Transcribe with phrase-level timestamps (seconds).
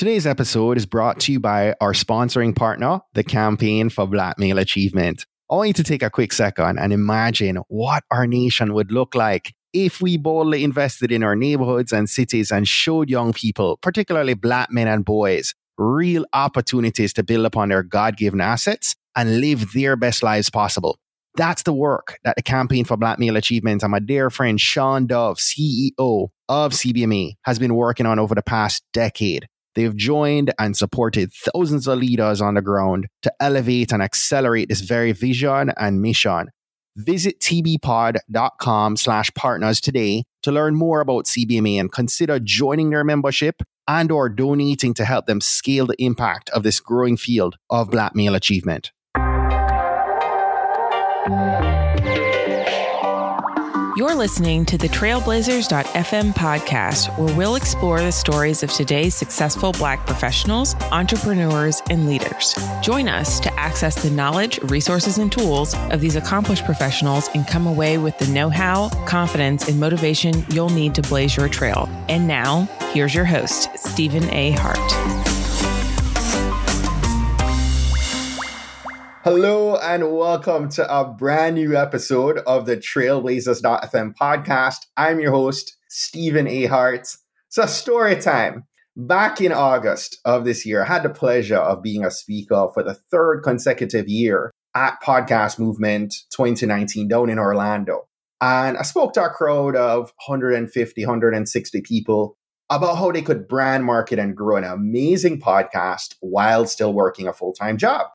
[0.00, 4.56] Today's episode is brought to you by our sponsoring partner, the Campaign for Black Male
[4.56, 5.26] Achievement.
[5.50, 9.14] I want you to take a quick second and imagine what our nation would look
[9.14, 14.32] like if we boldly invested in our neighborhoods and cities and showed young people, particularly
[14.32, 19.74] black men and boys, real opportunities to build upon their God given assets and live
[19.74, 20.98] their best lives possible.
[21.34, 25.06] That's the work that the Campaign for Black Male Achievement and my dear friend Shawn
[25.06, 29.46] Dove, CEO of CBMA, has been working on over the past decade.
[29.80, 34.82] They've joined and supported thousands of leaders on the ground to elevate and accelerate this
[34.82, 36.50] very vision and mission.
[36.96, 43.62] Visit tbpod.com slash partners today to learn more about CBMA and consider joining their membership
[43.88, 48.14] and or donating to help them scale the impact of this growing field of black
[48.14, 48.90] male achievement.
[53.96, 60.06] You're listening to the Trailblazers.fm podcast, where we'll explore the stories of today's successful Black
[60.06, 62.54] professionals, entrepreneurs, and leaders.
[62.82, 67.66] Join us to access the knowledge, resources, and tools of these accomplished professionals and come
[67.66, 71.88] away with the know how, confidence, and motivation you'll need to blaze your trail.
[72.08, 74.52] And now, here's your host, Stephen A.
[74.52, 75.29] Hart.
[79.32, 84.86] Hello and welcome to a brand new episode of the Trailblazers.fm podcast.
[84.96, 86.66] I'm your host, Stephen A.
[86.66, 87.06] Hart.
[87.48, 88.64] So, story time.
[88.96, 92.82] Back in August of this year, I had the pleasure of being a speaker for
[92.82, 98.08] the third consecutive year at Podcast Movement 2019 down in Orlando.
[98.40, 102.36] And I spoke to a crowd of 150, 160 people
[102.68, 107.32] about how they could brand, market, and grow an amazing podcast while still working a
[107.32, 108.08] full time job.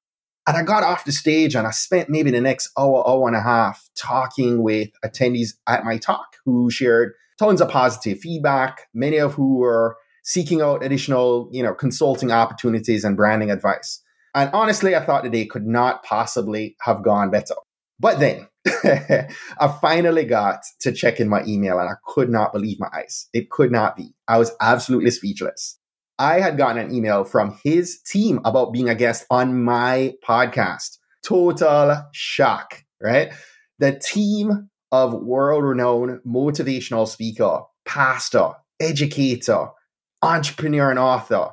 [0.48, 3.36] And I got off the stage and I spent maybe the next hour, hour and
[3.36, 9.18] a half talking with attendees at my talk who shared tons of positive feedback, many
[9.18, 14.02] of who were seeking out additional, you know, consulting opportunities and branding advice.
[14.36, 17.56] And honestly, I thought the day could not possibly have gone better.
[18.00, 22.80] But then I finally got to check in my email and I could not believe
[22.80, 23.30] my eyes.
[23.34, 24.14] It could not be.
[24.28, 25.80] I was absolutely speechless.
[26.18, 30.98] I had gotten an email from his team about being a guest on my podcast.
[31.24, 33.34] Total shock, right?
[33.80, 39.68] The team of world renowned motivational speaker, pastor, educator,
[40.22, 41.50] entrepreneur, and author,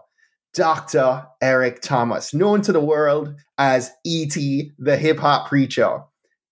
[0.55, 1.27] Dr.
[1.41, 6.03] Eric Thomas, known to the world as E.T., the hip hop preacher.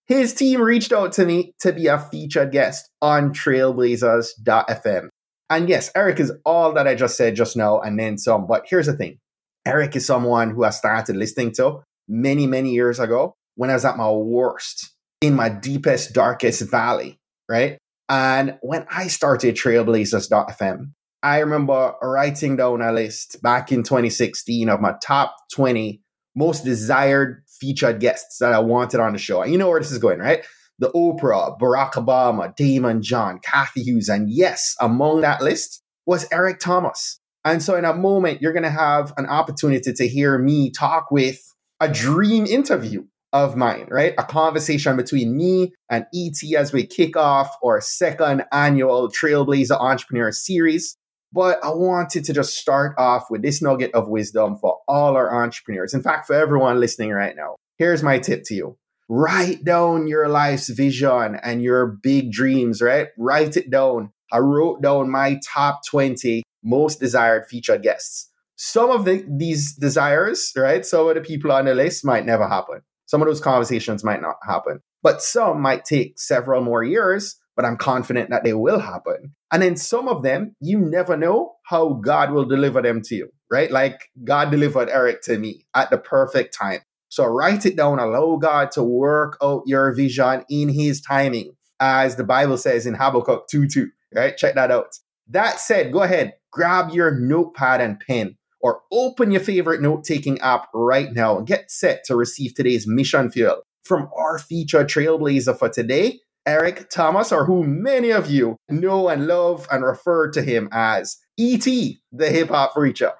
[0.07, 5.09] His team reached out to me to be a featured guest on Trailblazers.fm.
[5.51, 8.47] And yes, Eric is all that I just said just now and then some.
[8.47, 9.19] But here's the thing
[9.67, 13.85] Eric is someone who I started listening to many, many years ago when I was
[13.85, 17.19] at my worst, in my deepest, darkest valley,
[17.49, 17.77] right?
[18.09, 24.81] And when I started Trailblazers.fm, I remember writing down a list back in 2016 of
[24.81, 26.01] my top 20
[26.35, 29.43] most desired featured guests that I wanted on the show.
[29.43, 30.45] And you know where this is going, right?
[30.81, 36.59] The Oprah, Barack Obama, Daymond John, Cathy Hughes, and yes, among that list was Eric
[36.59, 37.21] Thomas.
[37.45, 41.11] And so in a moment, you're going to have an opportunity to hear me talk
[41.11, 41.41] with
[41.81, 44.15] a dream interview of mine, right?
[44.19, 50.33] A conversation between me and ET as we kick off our second annual Trailblazer Entrepreneur
[50.33, 50.97] Series.
[51.33, 55.43] But I wanted to just start off with this nugget of wisdom for all our
[55.45, 55.95] entrepreneurs.
[55.95, 58.77] In fact, for everyone listening right now, here's my tip to you
[59.11, 63.09] write down your life's vision and your big dreams, right?
[63.19, 64.13] Write it down.
[64.33, 68.31] I wrote down my top 20 most desired featured guests.
[68.55, 70.87] Some of the, these desires, right?
[70.87, 72.83] Some of the people on the list might never happen.
[73.07, 77.65] Some of those conversations might not happen, but some might take several more years, but
[77.65, 79.35] I'm confident that they will happen.
[79.51, 83.31] And then some of them, you never know how God will deliver them to you,
[83.51, 83.73] right?
[83.73, 86.83] Like God delivered Eric to me at the perfect time.
[87.11, 92.17] So write it down, allow God to work out your vision in his timing, as
[92.17, 93.89] the Bible says in Habakkuk 2 2.
[94.15, 94.37] Right?
[94.37, 94.97] Check that out.
[95.29, 100.41] That said, go ahead, grab your notepad and pen or open your favorite note taking
[100.41, 105.59] app right now and get set to receive today's mission field from our featured trailblazer
[105.59, 110.43] for today, Eric Thomas, or who many of you know and love and refer to
[110.43, 113.13] him as E.T., the hip hop preacher.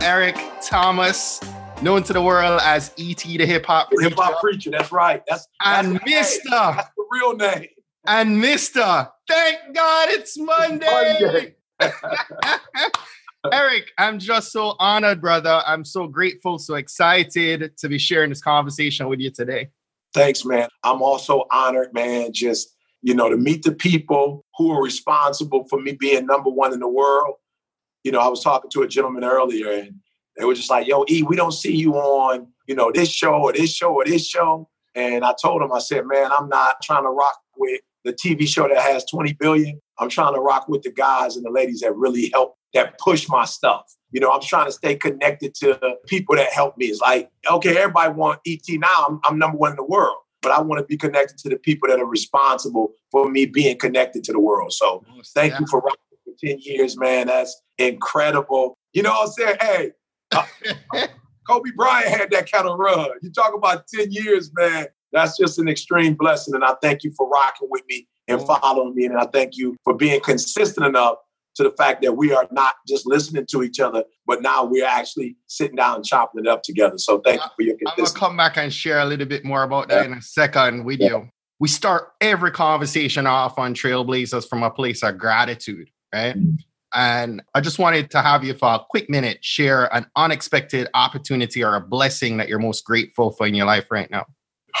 [0.00, 1.40] Eric Thomas,
[1.82, 3.36] known to the world as E.T.
[3.36, 4.70] the Hip Hop Hip Hop Preacher.
[4.70, 5.22] That's right.
[5.28, 6.50] That's, that's and Mister.
[6.50, 7.68] That's the real name.
[8.06, 9.08] And Mister.
[9.28, 10.86] Thank God it's Monday.
[11.20, 11.54] Monday.
[13.52, 15.62] Eric, I'm just so honored, brother.
[15.66, 19.70] I'm so grateful, so excited to be sharing this conversation with you today.
[20.14, 20.68] Thanks, man.
[20.84, 22.68] I'm also honored, man, just,
[23.00, 26.78] you know, to meet the people who are responsible for me being number one in
[26.78, 27.36] the world.
[28.04, 30.00] You know, I was talking to a gentleman earlier and
[30.36, 33.34] they were just like, yo, E, we don't see you on, you know, this show
[33.34, 34.68] or this show or this show.
[34.94, 38.46] And I told him, I said, man, I'm not trying to rock with the TV
[38.46, 39.80] show that has 20 billion.
[39.98, 43.28] I'm trying to rock with the guys and the ladies that really help, that push
[43.28, 43.94] my stuff.
[44.10, 46.86] You know, I'm trying to stay connected to people that help me.
[46.86, 49.06] It's like, okay, everybody want ET now.
[49.08, 51.56] I'm, I'm number one in the world, but I want to be connected to the
[51.56, 54.72] people that are responsible for me being connected to the world.
[54.72, 55.04] So
[55.34, 55.98] thank you for rocking
[56.40, 57.26] for 10 years, man.
[57.26, 58.76] That's incredible.
[58.92, 59.56] You know what I'm saying?
[59.60, 59.90] Hey,
[60.32, 60.44] uh,
[61.48, 63.10] Kobe Bryant had that kind of run.
[63.22, 64.86] You talk about 10 years, man.
[65.12, 66.54] That's just an extreme blessing.
[66.54, 68.46] And I thank you for rocking with me and mm-hmm.
[68.46, 69.06] following me.
[69.06, 71.16] And I thank you for being consistent enough
[71.56, 74.86] to the fact that we are not just listening to each other, but now we're
[74.86, 76.96] actually sitting down and chopping it up together.
[76.96, 78.00] So thank you for your consistency.
[78.00, 80.12] I'm going to come back and share a little bit more about that yeah.
[80.12, 81.24] in a second with yeah.
[81.62, 86.36] We start every conversation off on Trailblazers from a place of gratitude, right?
[86.36, 86.56] Mm-hmm.
[86.94, 91.64] And I just wanted to have you for a quick minute share an unexpected opportunity
[91.64, 94.26] or a blessing that you're most grateful for in your life right now.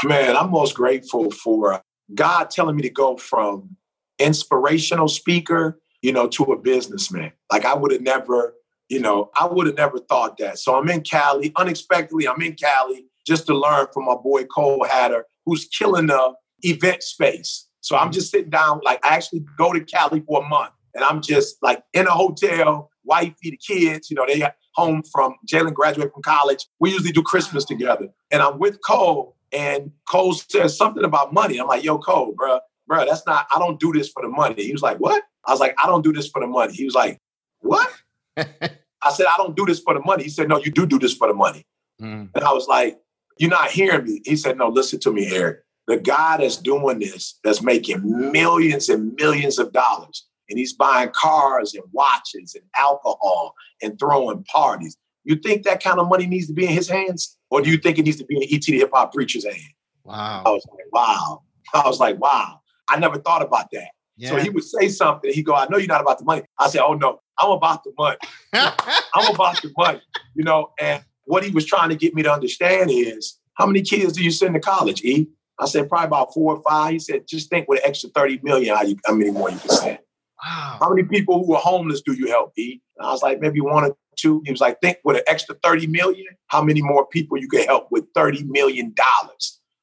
[0.04, 1.82] Man, I'm most grateful for
[2.14, 3.76] God telling me to go from
[4.18, 7.32] inspirational speaker, you know, to a businessman.
[7.50, 8.54] Like I would have never,
[8.88, 10.58] you know, I would have never thought that.
[10.58, 14.84] So I'm in Cali, unexpectedly, I'm in Cali just to learn from my boy Cole
[14.84, 17.68] Hatter, who's killing the event space.
[17.80, 21.04] So I'm just sitting down, like I actually go to Cali for a month and
[21.04, 25.74] I'm just like in a hotel, wifey, the kids, you know, they home from Jalen
[25.74, 26.66] graduated from college.
[26.80, 28.08] We usually do Christmas together.
[28.30, 31.58] And I'm with Cole, and Cole says something about money.
[31.58, 34.62] I'm like, yo, Cole, bro, bro, that's not, I don't do this for the money.
[34.62, 35.22] He was like, what?
[35.44, 36.72] I was like, I don't do this for the money.
[36.72, 37.20] He was like,
[37.60, 37.90] what?
[38.36, 40.22] I said, I don't do this for the money.
[40.22, 41.66] He said, no, you do do this for the money.
[42.00, 42.30] Mm.
[42.34, 42.98] And I was like,
[43.38, 44.22] you're not hearing me.
[44.24, 45.60] He said, no, listen to me, Eric.
[45.88, 51.08] The guy that's doing this, that's making millions and millions of dollars, and he's buying
[51.14, 54.98] cars and watches and alcohol and throwing parties.
[55.24, 57.38] You think that kind of money needs to be in his hands?
[57.50, 59.56] Or do you think it needs to be in ET the hip hop preacher's hand?
[60.04, 60.42] Wow.
[60.44, 61.42] I was like, wow.
[61.74, 62.60] I was like, wow.
[62.90, 63.88] I never thought about that.
[64.18, 64.28] Yeah.
[64.28, 65.32] So he would say something.
[65.32, 66.42] He'd go, I know you're not about the money.
[66.58, 68.18] I said, oh no, I'm about the money.
[68.52, 70.02] I'm about the money.
[70.34, 73.80] You know, and what he was trying to get me to understand is how many
[73.80, 75.28] kids do you send to college, E?
[75.58, 76.92] I said, probably about four or five.
[76.92, 79.58] He said, just think with an extra 30 million, how, you, how many more you
[79.58, 79.98] can send.
[80.44, 80.78] Wow.
[80.80, 82.80] How many people who are homeless do you help, E?
[82.98, 84.42] And I was like, maybe one or two.
[84.44, 87.64] He was like, think with an extra 30 million, how many more people you can
[87.64, 88.94] help with $30 million?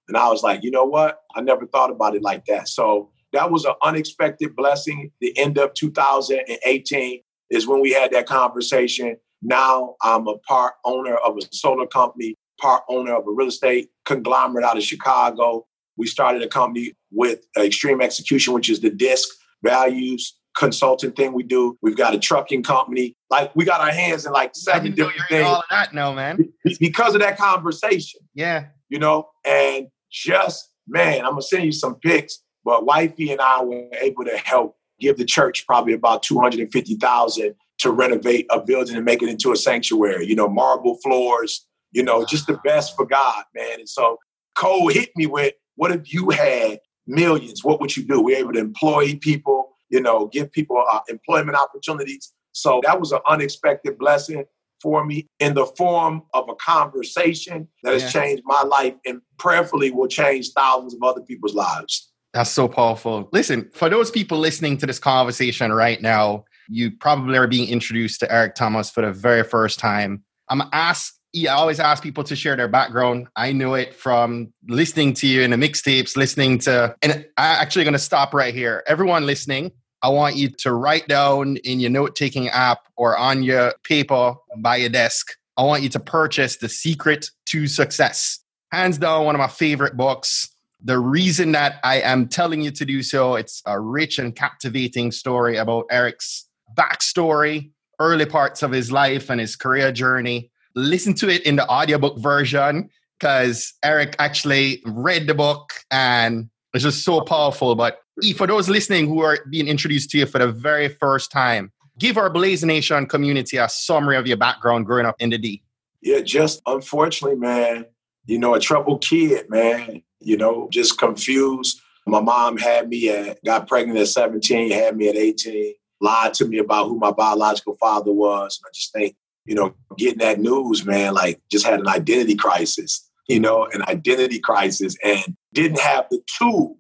[0.08, 1.20] And I was like, you know what?
[1.36, 2.68] I never thought about it like that.
[2.68, 5.12] So that was an unexpected blessing.
[5.22, 9.18] The end of 2018 is when we had that conversation.
[9.42, 13.90] Now I'm a part owner of a solar company, part owner of a real estate
[14.06, 15.66] conglomerate out of Chicago.
[15.96, 19.30] We started a company with Extreme Execution, which is the DISC
[19.64, 21.78] values consulting thing we do.
[21.82, 23.16] We've got a trucking company.
[23.30, 25.46] Like we got our hands in like seven different things.
[25.46, 26.52] All of that, no man.
[26.80, 28.20] Because of that conversation.
[28.36, 28.66] Yeah.
[28.90, 32.44] You know, and just man, I'm gonna send you some pics.
[32.66, 36.60] But wifey and I were able to help give the church probably about two hundred
[36.60, 40.28] and fifty thousand to renovate a building and make it into a sanctuary.
[40.28, 41.66] You know, marble floors.
[41.92, 43.80] You know, just the best for God, man.
[43.80, 44.18] And so
[44.56, 47.64] Cole hit me with, "What if you had millions?
[47.64, 51.58] What would you do?" We're able to employ people you know, give people uh, employment
[51.58, 52.34] opportunities.
[52.52, 54.46] So that was an unexpected blessing
[54.82, 59.92] for me in the form of a conversation that has changed my life and prayerfully
[59.92, 62.12] will change thousands of other people's lives.
[62.34, 63.28] That's so powerful.
[63.34, 68.20] Listen, for those people listening to this conversation right now, you probably are being introduced
[68.20, 70.24] to Eric Thomas for the very first time.
[70.50, 73.28] I'm asked I always ask people to share their background.
[73.36, 77.84] I knew it from listening to you in the mixtapes, listening to, and I'm actually
[77.84, 78.84] going to stop right here.
[78.88, 79.72] Everyone listening,
[80.02, 84.34] I want you to write down in your note taking app or on your paper
[84.58, 85.36] by your desk.
[85.56, 88.40] I want you to purchase The Secret to Success.
[88.72, 90.50] Hands down, one of my favorite books.
[90.84, 95.12] The reason that I am telling you to do so, it's a rich and captivating
[95.12, 101.30] story about Eric's backstory, early parts of his life and his career journey listen to
[101.30, 107.22] it in the audiobook version because Eric actually read the book and it's just so
[107.22, 107.76] powerful.
[107.76, 108.00] But
[108.36, 112.18] for those listening who are being introduced to you for the very first time, give
[112.18, 115.64] our Blaze Nation community a summary of your background growing up in the D.
[116.02, 117.86] Yeah, just unfortunately, man,
[118.26, 121.82] you know, a troubled kid, man, you know, just confused.
[122.06, 125.74] My mom had me at, got pregnant at 17, had me at 18.
[126.02, 128.60] lied to me about who my biological father was.
[128.60, 129.16] And I just think,
[129.50, 133.82] you know, getting that news, man, like just had an identity crisis, you know, an
[133.88, 136.78] identity crisis and didn't have the tools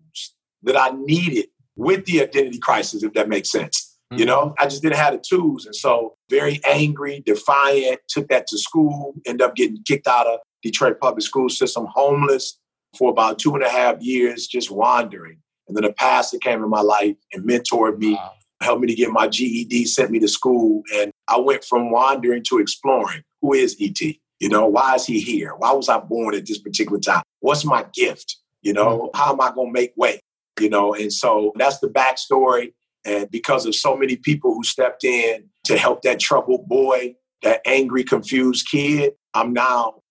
[0.61, 3.97] that I needed with the identity crisis, if that makes sense.
[4.11, 4.27] You mm-hmm.
[4.27, 5.65] know, I just didn't have the tools.
[5.65, 10.37] And so very angry, defiant, took that to school, ended up getting kicked out of
[10.61, 12.59] Detroit public school system, homeless
[12.95, 15.39] for about two and a half years, just wandering.
[15.67, 18.33] And then a pastor came in my life and mentored me, wow.
[18.61, 20.83] Helped me to get my GED, sent me to school.
[20.93, 23.23] And I went from wandering to exploring.
[23.41, 23.99] Who is ET?
[24.39, 25.53] You know, why is he here?
[25.57, 27.23] Why was I born at this particular time?
[27.39, 28.37] What's my gift?
[28.61, 29.17] You know, mm-hmm.
[29.17, 30.19] how am I going to make way?
[30.59, 32.73] You know, and so that's the backstory.
[33.05, 37.61] And because of so many people who stepped in to help that troubled boy, that
[37.65, 40.01] angry, confused kid, I'm now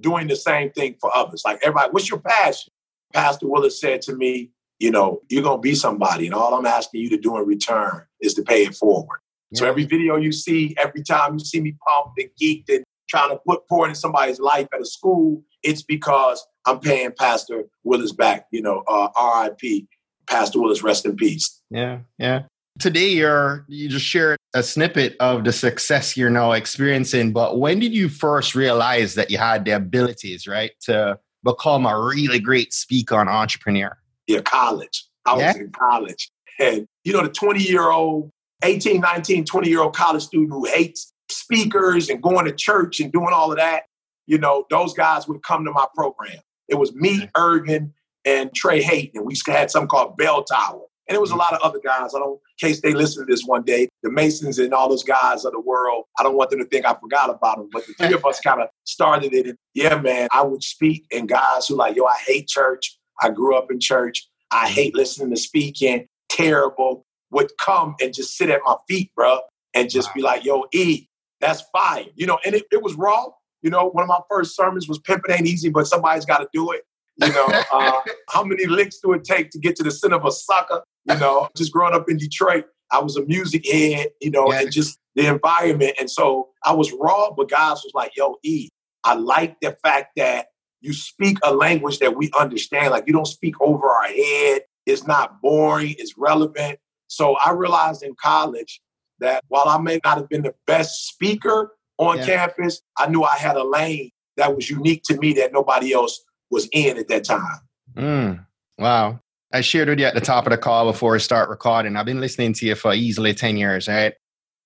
[0.00, 1.42] doing the same thing for others.
[1.44, 2.72] Like everybody, what's your passion?
[3.12, 6.26] Pastor Willis said to me, you know, you're going to be somebody.
[6.26, 9.18] And all I'm asking you to do in return is to pay it forward.
[9.50, 9.60] Yeah.
[9.60, 13.30] So every video you see, every time you see me pumped and geeked and trying
[13.30, 18.12] to put pour in somebody's life at a school, it's because I'm paying Pastor Willis
[18.12, 19.86] back, you know, uh, RIP,
[20.28, 21.60] Pastor Willis, rest in peace.
[21.70, 22.42] Yeah, yeah.
[22.78, 27.32] Today, you're you just shared a snippet of the success you're now experiencing.
[27.32, 32.00] But when did you first realize that you had the abilities, right, to become a
[32.00, 33.96] really great speaker and entrepreneur?
[34.28, 35.06] Yeah, college.
[35.26, 35.48] I yeah?
[35.48, 36.30] was in college,
[36.60, 38.30] and you know the 20 year old,
[38.62, 43.12] 18, 19, 20 year old college student who hates speakers and going to church and
[43.12, 43.84] doing all of that.
[44.26, 46.38] You know, those guys would come to my program.
[46.68, 47.94] It was me, Ervin,
[48.24, 49.18] and Trey Hayton.
[49.18, 50.82] And we had something called Bell Tower.
[51.08, 51.40] And it was a mm-hmm.
[51.40, 52.14] lot of other guys.
[52.14, 55.02] I don't, in case they listen to this one day, the Masons and all those
[55.02, 57.70] guys of the world, I don't want them to think I forgot about them.
[57.72, 59.46] But the three of us kind of started it.
[59.46, 62.97] And yeah, man, I would speak and guys who like, yo, I hate church.
[63.20, 64.28] I grew up in church.
[64.50, 66.06] I hate listening to speaking.
[66.28, 67.04] Terrible.
[67.30, 69.40] Would come and just sit at my feet, bro,
[69.74, 71.08] and just be like, yo, E,
[71.40, 72.06] that's fire.
[72.14, 73.26] You know, and it, it was raw.
[73.62, 76.48] You know, one of my first sermons was pimping ain't easy, but somebody's got to
[76.52, 76.84] do it.
[77.16, 80.24] You know, uh, how many licks do it take to get to the center of
[80.24, 80.82] a sucker?
[81.04, 84.70] You know, just growing up in Detroit, I was a music head, you know, and
[84.70, 85.94] just the environment.
[85.98, 88.68] And so I was raw, but guys was like, yo, E,
[89.04, 90.48] I like the fact that
[90.80, 92.90] you speak a language that we understand.
[92.90, 94.62] Like you don't speak over our head.
[94.86, 96.78] It's not boring, it's relevant.
[97.08, 98.80] So I realized in college
[99.20, 102.26] that while I may not have been the best speaker on yeah.
[102.26, 106.22] campus, I knew I had a lane that was unique to me that nobody else
[106.50, 107.58] was in at that time.
[107.96, 108.46] Mm,
[108.78, 109.20] wow.
[109.52, 111.96] I shared with you at the top of the call before I start recording.
[111.96, 114.14] I've been listening to you for easily 10 years, right?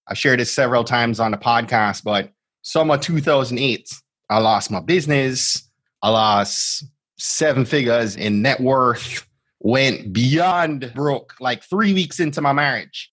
[0.09, 3.89] I've shared this several times on the podcast, but summer 2008,
[4.29, 5.69] I lost my business.
[6.11, 6.85] Lost
[7.19, 9.27] seven figures in net worth,
[9.61, 13.11] went beyond broke like three weeks into my marriage.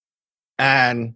[0.58, 1.14] And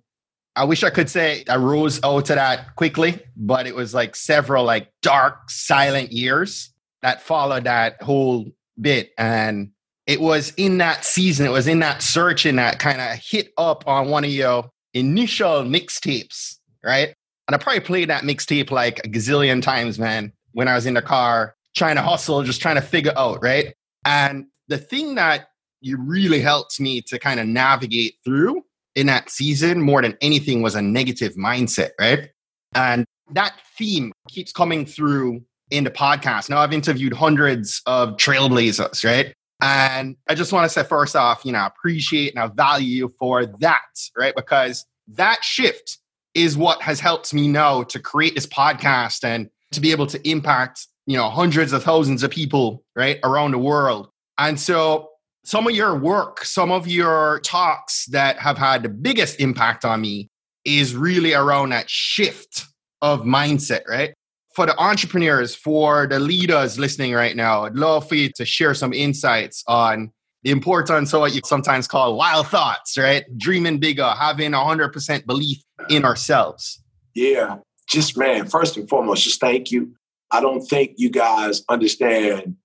[0.57, 4.15] I wish I could say I rose out of that quickly, but it was like
[4.15, 8.47] several like dark, silent years that followed that whole
[8.81, 9.11] bit.
[9.19, 9.73] And
[10.07, 13.53] it was in that season, it was in that search searching that kind of hit
[13.59, 17.15] up on one of your initial mixtapes, right?
[17.49, 20.95] And I probably played that mixtape like a gazillion times, man, when I was in
[20.95, 23.75] the car trying to hustle, just trying to figure out, right?
[24.05, 25.49] And the thing that
[25.81, 28.63] you really helped me to kind of navigate through
[28.95, 32.31] in that season more than anything was a negative mindset, right?
[32.75, 36.49] And that theme keeps coming through in the podcast.
[36.49, 39.35] Now I've interviewed hundreds of trailblazers, right?
[39.61, 43.15] And I just want to say first off, you know, appreciate and I value you
[43.19, 43.81] for that,
[44.17, 44.35] right?
[44.35, 45.99] Because that shift
[46.35, 50.29] is what has helped me now to create this podcast and to be able to
[50.29, 54.09] impact, you know, hundreds of thousands of people, right, around the world.
[54.39, 55.11] And so
[55.45, 60.01] some of your work, some of your talks that have had the biggest impact on
[60.01, 60.29] me
[60.65, 62.67] is really around that shift
[63.03, 64.15] of mindset, right?
[64.55, 68.73] For the entrepreneurs, for the leaders listening right now, I'd love for you to share
[68.73, 70.13] some insights on
[70.45, 73.25] the importance of what you sometimes call wild thoughts, right?
[73.37, 75.59] Dreaming bigger, having 100% belief
[75.89, 76.83] in ourselves.
[77.15, 77.59] Yeah,
[77.89, 79.95] just man, first and foremost, just thank you.
[80.35, 82.57] I don't think you guys understand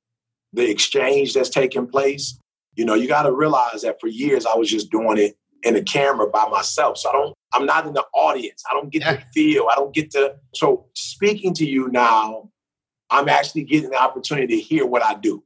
[0.54, 2.40] the exchange that's taking place
[2.80, 5.76] you know, you got to realize that for years I was just doing it in
[5.76, 6.98] a camera by myself.
[6.98, 8.64] So I don't, I'm not in the audience.
[8.72, 9.18] I don't get yeah.
[9.18, 9.68] to feel.
[9.70, 10.36] I don't get to.
[10.56, 12.50] So speaking to you now,
[13.10, 15.44] I'm actually getting the opportunity to hear what I do.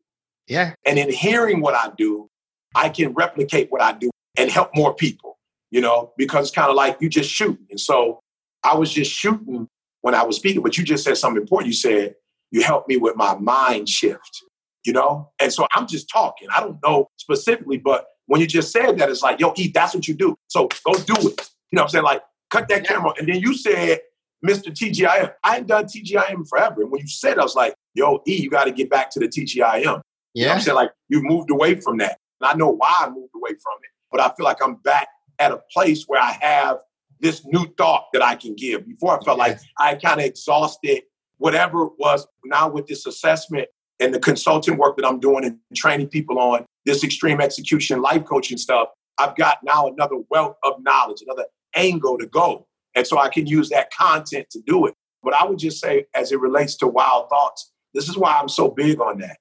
[0.47, 0.75] Yeah.
[0.85, 2.29] And in hearing what I do,
[2.75, 5.39] I can replicate what I do and help more people,
[5.71, 7.59] you know, because it's kind of like you just shoot.
[7.71, 8.19] And so
[8.63, 9.67] I was just shooting
[10.03, 11.67] when I was speaking, but you just said something important.
[11.67, 12.15] You said,
[12.51, 14.43] you helped me with my mind shift
[14.83, 15.31] you know?
[15.39, 16.47] And so I'm just talking.
[16.55, 19.93] I don't know specifically, but when you just said that, it's like, yo, E, that's
[19.93, 20.35] what you do.
[20.47, 21.49] So go do it.
[21.71, 22.03] You know what I'm saying?
[22.03, 23.13] Like, cut that camera.
[23.17, 23.99] And then you said,
[24.45, 24.73] Mr.
[24.73, 25.33] TGIM.
[25.43, 26.81] I ain't done TGIM forever.
[26.81, 29.19] And when you said, I was like, yo, E, you got to get back to
[29.19, 29.55] the TGIM.
[29.55, 29.99] Yeah.
[30.33, 30.75] You know I'm saying?
[30.75, 32.17] Like, you've moved away from that.
[32.41, 35.07] And I know why I moved away from it, but I feel like I'm back
[35.39, 36.79] at a place where I have
[37.23, 38.85] this new thought that I can give.
[38.85, 41.03] Before I felt like I kind of exhausted
[41.37, 42.27] whatever it was.
[42.45, 46.65] Now with this assessment and the consulting work that I'm doing and training people on
[46.85, 52.17] this extreme execution life coaching stuff, I've got now another wealth of knowledge, another angle
[52.17, 52.67] to go.
[52.93, 54.93] And so I can use that content to do it.
[55.23, 58.49] But I would just say, as it relates to wild thoughts, this is why I'm
[58.49, 59.37] so big on that.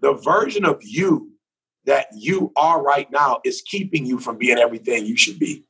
[0.00, 1.32] The version of you
[1.86, 5.65] that you are right now is keeping you from being everything you should be.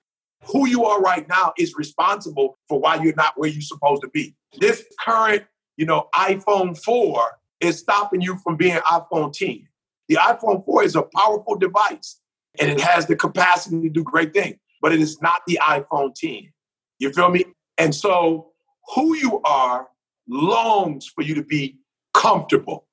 [0.53, 4.09] Who you are right now is responsible for why you're not where you're supposed to
[4.09, 4.35] be.
[4.59, 5.45] This current,
[5.77, 7.21] you know, iPhone 4
[7.61, 9.67] is stopping you from being iPhone 10.
[10.09, 12.21] The iPhone 4 is a powerful device
[12.59, 16.15] and it has the capacity to do great things, but it is not the iPhone
[16.15, 16.53] 10.
[16.99, 17.45] You feel me?
[17.77, 18.53] And so
[18.95, 19.89] who you are
[20.29, 21.79] longs for you to be
[22.15, 22.87] comfortable,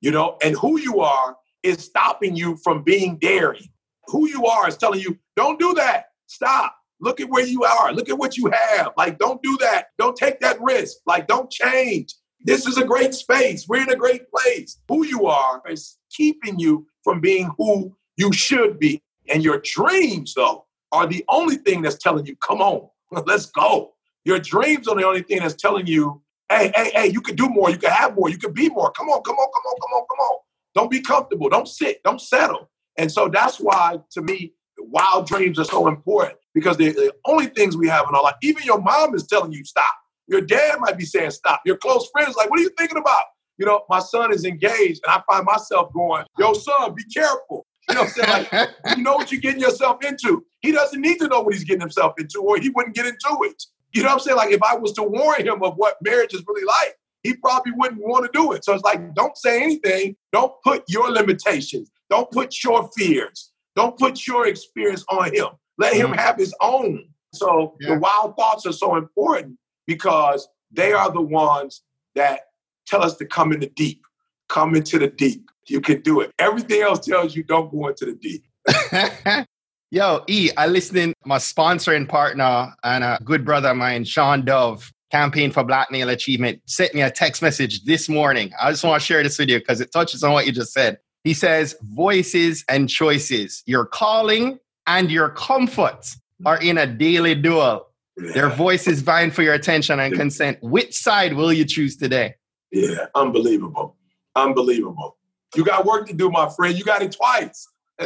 [0.00, 3.68] you know, and who you are is stopping you from being daring.
[4.06, 6.06] Who you are is telling you, don't do that.
[6.26, 6.75] Stop.
[7.00, 7.92] Look at where you are.
[7.92, 8.92] Look at what you have.
[8.96, 9.88] Like, don't do that.
[9.98, 10.98] Don't take that risk.
[11.06, 12.14] Like, don't change.
[12.40, 13.66] This is a great space.
[13.68, 14.78] We're in a great place.
[14.88, 19.02] Who you are is keeping you from being who you should be.
[19.28, 22.88] And your dreams, though, are the only thing that's telling you, come on,
[23.26, 23.94] let's go.
[24.24, 27.48] Your dreams are the only thing that's telling you, hey, hey, hey, you can do
[27.48, 28.90] more, you can have more, you can be more.
[28.92, 30.38] Come on, come on, come on, come on, come on.
[30.74, 31.48] Don't be comfortable.
[31.48, 32.02] Don't sit.
[32.04, 32.70] Don't settle.
[32.98, 34.52] And so that's why, to me,
[34.90, 38.36] wild dreams are so important because they're the only things we have in our life.
[38.42, 39.94] Even your mom is telling you stop.
[40.28, 41.60] Your dad might be saying stop.
[41.64, 43.22] Your close friends like, what are you thinking about?
[43.58, 47.66] You know, my son is engaged, and I find myself going, "Yo, son, be careful."
[47.88, 50.44] You know, what I'm saying like, you know what you're getting yourself into.
[50.60, 53.38] He doesn't need to know what he's getting himself into, or he wouldn't get into
[53.42, 53.62] it.
[53.92, 54.36] You know what I'm saying?
[54.36, 57.72] Like, if I was to warn him of what marriage is really like, he probably
[57.76, 58.64] wouldn't want to do it.
[58.64, 60.16] So it's like, don't say anything.
[60.32, 61.90] Don't put your limitations.
[62.10, 63.52] Don't put your fears.
[63.76, 65.48] Don't put your experience on him.
[65.78, 66.18] Let him mm-hmm.
[66.18, 67.08] have his own.
[67.34, 67.90] So yeah.
[67.94, 71.82] the wild thoughts are so important because they are the ones
[72.14, 72.40] that
[72.86, 74.02] tell us to come in the deep.
[74.48, 75.50] Come into the deep.
[75.68, 76.32] You can do it.
[76.38, 79.46] Everything else tells you don't go into the deep.
[79.90, 84.44] Yo, E, I listening my sponsor and partner and a good brother of mine, Shawn
[84.44, 88.50] Dove, campaign for Black Male Achievement, sent me a text message this morning.
[88.60, 90.72] I just want to share this with you because it touches on what you just
[90.72, 90.98] said.
[91.26, 97.88] He says, voices and choices, your calling and your comfort are in a daily duel.
[98.16, 98.32] Yeah.
[98.32, 100.58] Their voices vying for your attention and consent.
[100.62, 102.36] Which side will you choose today?
[102.70, 103.96] Yeah, unbelievable.
[104.36, 105.16] Unbelievable.
[105.56, 106.78] You got work to do, my friend.
[106.78, 107.66] You got it twice.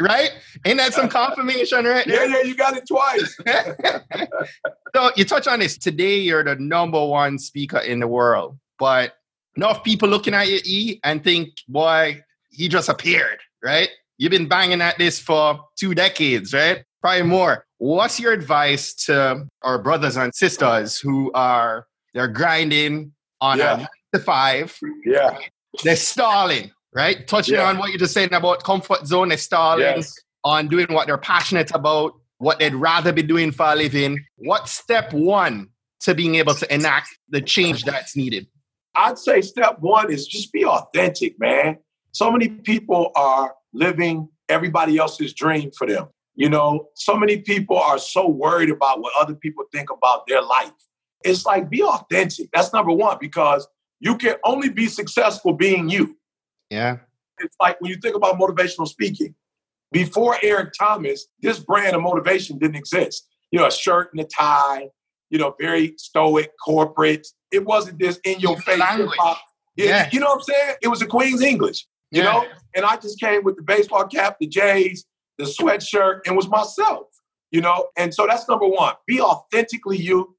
[0.00, 0.30] right?
[0.64, 2.06] Ain't that some confirmation, right?
[2.06, 3.38] Yeah, yeah, you got it twice.
[4.96, 5.76] so you touch on this.
[5.76, 8.58] Today, you're the number one speaker in the world.
[8.78, 9.16] But
[9.56, 13.88] enough people looking at you, E, and think, boy, he just appeared, right?
[14.18, 16.84] You've been banging at this for two decades, right?
[17.00, 17.64] Probably more.
[17.78, 23.74] What's your advice to our brothers and sisters who are they're grinding on yeah.
[23.74, 24.78] a nine to five?
[25.04, 25.38] Yeah.
[25.82, 27.26] They're stalling right?
[27.26, 27.68] Touching yeah.
[27.68, 30.14] on what you're just saying about comfort zone, stalling yes.
[30.44, 34.24] on doing what they're passionate about, what they'd rather be doing for a living.
[34.36, 35.68] What's step one
[36.00, 38.46] to being able to enact the change that's needed?
[38.96, 41.78] I'd say step one is just be authentic, man.
[42.12, 46.08] So many people are living everybody else's dream for them.
[46.34, 50.42] You know, so many people are so worried about what other people think about their
[50.42, 50.72] life.
[51.24, 52.48] It's like be authentic.
[52.52, 53.68] That's number one, because
[54.00, 56.16] you can only be successful being you.
[56.70, 56.98] Yeah.
[57.38, 59.34] It's like when you think about motivational speaking,
[59.92, 63.28] before Eric Thomas, this brand of motivation didn't exist.
[63.50, 64.88] You know, a shirt and a tie,
[65.30, 67.26] you know, very stoic, corporate.
[67.52, 68.80] It wasn't this in your face.
[69.76, 70.08] Yeah.
[70.12, 70.74] You know what I'm saying?
[70.82, 72.32] It was a Queen's English, you yeah.
[72.32, 72.44] know?
[72.74, 75.04] And I just came with the baseball cap, the J's,
[75.38, 77.06] the sweatshirt, and was myself,
[77.50, 77.88] you know?
[77.96, 78.94] And so that's number one.
[79.06, 80.36] Be authentically you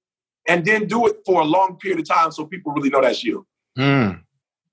[0.48, 3.24] and then do it for a long period of time so people really know that's
[3.24, 3.46] you.
[3.78, 4.22] Mm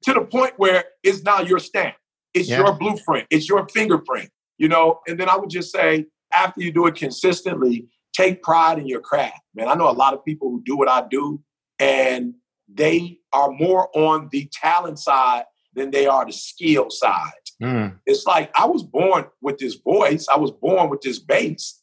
[0.03, 1.97] to the point where it's now your stamp.
[2.35, 2.59] It's yeah.
[2.59, 3.27] your blueprint.
[3.31, 5.01] It's your fingerprint, you know?
[5.07, 9.01] And then I would just say, after you do it consistently, take pride in your
[9.01, 9.41] craft.
[9.55, 11.41] Man, I know a lot of people who do what I do,
[11.79, 12.35] and
[12.73, 17.33] they are more on the talent side than they are the skill side.
[17.63, 17.99] Mm.
[18.07, 21.83] It's like I was born with this voice, I was born with this bass,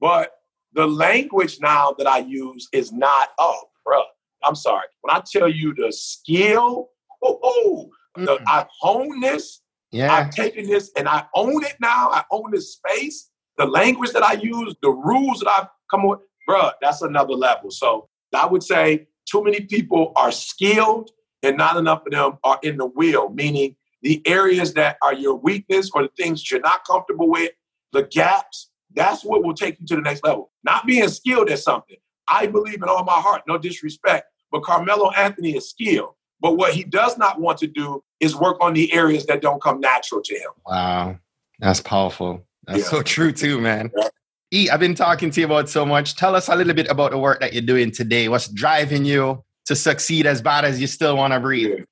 [0.00, 0.32] but
[0.72, 4.02] the language now that I use is not, oh, bro,
[4.44, 4.86] I'm sorry.
[5.00, 6.90] When I tell you the skill
[7.22, 8.38] oh, mm.
[8.46, 9.60] I've honed this.
[9.92, 10.12] Yeah.
[10.12, 12.10] I've taken this and I own it now.
[12.10, 13.30] I own this space.
[13.58, 17.70] the language that I use, the rules that I've come with, bruh, that's another level.
[17.70, 21.10] So I would say too many people are skilled
[21.42, 25.34] and not enough of them are in the will, meaning the areas that are your
[25.34, 27.52] weakness or the things you're not comfortable with,
[27.92, 30.50] the gaps, that's what will take you to the next level.
[30.64, 31.96] Not being skilled at something.
[32.28, 36.14] I believe in all my heart, no disrespect, but Carmelo Anthony is skilled.
[36.40, 39.62] But what he does not want to do is work on the areas that don't
[39.62, 40.50] come natural to him.
[40.66, 41.18] Wow.
[41.58, 42.46] That's powerful.
[42.66, 42.84] That's yeah.
[42.86, 43.90] so true too, man.
[43.96, 44.08] Yeah.
[44.52, 46.16] E, I've been talking to you about so much.
[46.16, 48.28] Tell us a little bit about the work that you're doing today.
[48.28, 51.84] What's driving you to succeed as bad as you still want to breathe?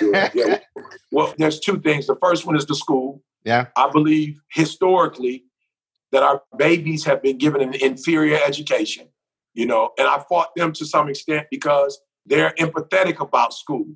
[0.00, 0.30] Yeah.
[0.34, 0.58] yeah.
[1.12, 2.06] well, there's two things.
[2.06, 3.22] The first one is the school.
[3.44, 3.66] Yeah.
[3.76, 5.44] I believe historically
[6.12, 9.08] that our babies have been given an inferior education,
[9.52, 13.86] you know, and I fought them to some extent because they're empathetic about school.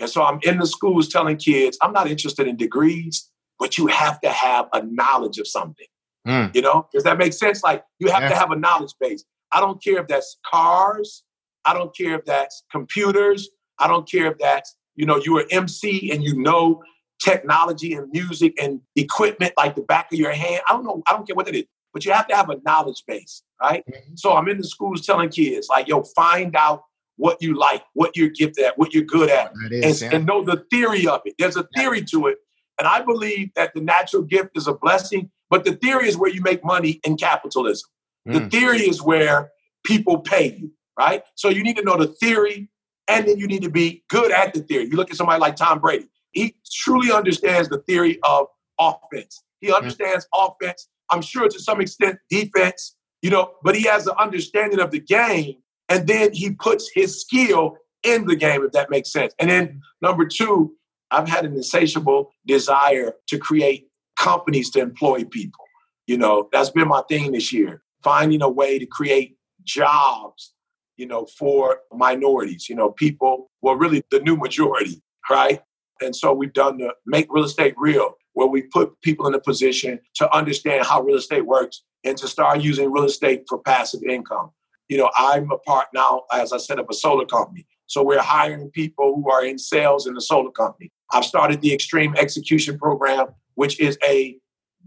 [0.00, 3.30] And so I'm in the schools telling kids, I'm not interested in degrees,
[3.60, 5.86] but you have to have a knowledge of something.
[6.26, 6.54] Mm.
[6.54, 7.62] You know, does that make sense?
[7.62, 8.28] Like you have yeah.
[8.30, 9.24] to have a knowledge base.
[9.52, 11.24] I don't care if that's cars.
[11.64, 13.48] I don't care if that's computers.
[13.78, 16.82] I don't care if that's, you know, you're an MC and you know
[17.22, 20.62] technology and music and equipment like the back of your hand.
[20.68, 21.02] I don't know.
[21.08, 23.84] I don't care what it is, but you have to have a knowledge base, right?
[23.86, 24.14] Mm-hmm.
[24.16, 26.82] So I'm in the schools telling kids, like, yo, find out
[27.16, 30.16] what you like, what you're gifted at, what you're good at, is, and, yeah.
[30.18, 31.34] and, know the theory of it.
[31.38, 32.06] There's a theory yeah.
[32.12, 32.38] to it.
[32.80, 36.30] And I believe that the natural gift is a blessing, but the theory is where
[36.30, 37.90] you make money in capitalism.
[38.26, 38.32] Mm.
[38.32, 39.50] The theory is where
[39.84, 41.22] people pay you, right?
[41.34, 42.70] So you need to know the theory
[43.06, 44.84] and then you need to be good at the theory.
[44.84, 48.46] You look at somebody like Tom Brady, he truly understands the theory of
[48.80, 49.42] offense.
[49.60, 49.76] He mm.
[49.76, 50.48] understands mm.
[50.48, 54.90] offense, I'm sure to some extent defense, you know, but he has an understanding of
[54.90, 55.56] the game
[55.90, 59.34] and then he puts his skill in the game, if that makes sense.
[59.38, 60.72] And then number two,
[61.10, 65.64] I've had an insatiable desire to create companies to employ people.
[66.06, 70.54] You know, that's been my thing this year, finding a way to create jobs,
[70.96, 75.60] you know, for minorities, you know, people, well, really the new majority, right?
[76.00, 79.40] And so we've done the Make Real Estate Real, where we put people in a
[79.40, 84.02] position to understand how real estate works and to start using real estate for passive
[84.02, 84.50] income
[84.90, 87.64] you know, I'm a part now, as I said, of a solar company.
[87.86, 90.90] So we're hiring people who are in sales in the solar company.
[91.12, 94.36] I've started the Extreme Execution Program, which is a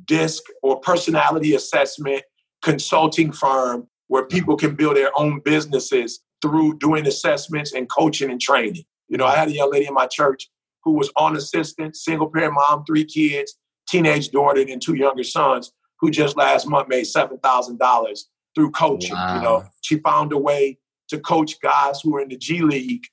[0.05, 2.23] DISC or personality assessment
[2.61, 8.39] consulting firm where people can build their own businesses through doing assessments and coaching and
[8.39, 8.83] training.
[9.07, 10.49] You know, I had a young lady in my church
[10.83, 13.57] who was on assistance, single parent mom, three kids,
[13.87, 18.19] teenage daughter, and two younger sons, who just last month made $7,000
[18.55, 19.13] through coaching.
[19.13, 19.35] Wow.
[19.35, 23.05] You know, she found a way to coach guys who are in the G League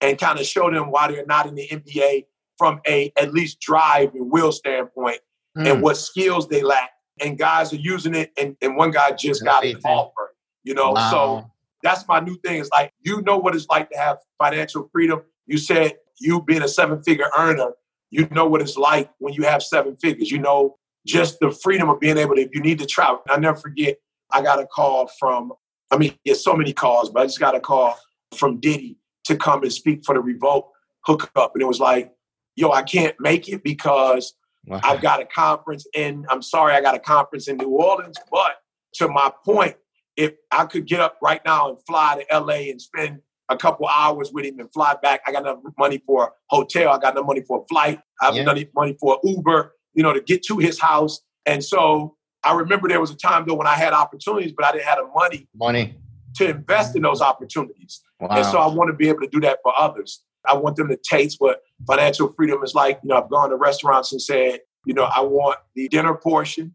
[0.00, 2.24] and kind of show them why they're not in the NBA
[2.58, 5.18] from a at least drive and will standpoint
[5.56, 5.70] mm.
[5.70, 6.90] and what skills they lack.
[7.20, 10.34] And guys are using it, and, and one guy just got an offer.
[10.64, 11.10] You know, wow.
[11.10, 11.50] so
[11.82, 12.60] that's my new thing.
[12.60, 15.22] Is like you know what it's like to have financial freedom.
[15.46, 17.70] You said you being a seven figure earner,
[18.10, 20.30] you know what it's like when you have seven figures.
[20.30, 23.22] You know just the freedom of being able to, if you need to travel.
[23.30, 23.96] I never forget
[24.32, 25.52] I got a call from,
[25.90, 27.96] I mean, there's so many calls, but I just got a call
[28.34, 30.68] from Diddy to come and speak for the Revolt
[31.04, 31.52] hookup.
[31.54, 32.12] And it was like,
[32.56, 34.34] yo, I can't make it because
[34.66, 34.80] wow.
[34.82, 38.16] I've got a conference in, I'm sorry, I got a conference in New Orleans.
[38.30, 38.56] But
[38.94, 39.76] to my point,
[40.16, 43.86] if I could get up right now and fly to LA and spend a couple
[43.86, 47.14] hours with him and fly back, I got enough money for a hotel, I got
[47.14, 48.42] enough money for a flight, I have yeah.
[48.42, 51.20] enough money for Uber, you know, to get to his house.
[51.44, 54.72] And so I remember there was a time though when I had opportunities, but I
[54.72, 55.96] didn't have the money money
[56.36, 58.00] to invest in those opportunities.
[58.20, 58.28] Wow.
[58.30, 60.22] And so I want to be able to do that for others.
[60.46, 63.00] I want them to taste what financial freedom is like.
[63.02, 66.74] You know, I've gone to restaurants and said, you know, I want the dinner portion.